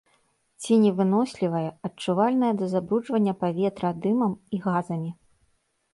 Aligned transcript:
Ценевынослівая, 0.63 1.75
адчувальная 1.89 2.51
да 2.61 2.71
забруджвання 2.73 3.33
паветра 3.45 3.89
дымам 4.07 4.33
і 4.57 4.63
газамі. 4.65 5.11